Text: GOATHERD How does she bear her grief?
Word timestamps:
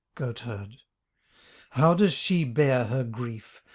GOATHERD 0.15 0.77
How 1.69 1.93
does 1.93 2.15
she 2.15 2.43
bear 2.43 2.85
her 2.85 3.03
grief? 3.03 3.61